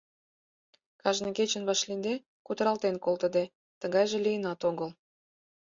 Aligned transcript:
Кажне 1.01 1.29
кечын 1.37 1.63
вашлийде, 1.69 2.13
кутыралтен 2.45 2.95
колтыде... 3.05 3.43
тыгайже 3.79 4.17
лийынат 4.25 4.61
огыл. 4.69 4.89